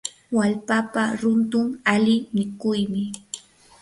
wallpapa 0.37 1.03
runtun 1.21 1.67
ali 1.93 2.15
mikuymi. 2.33 3.03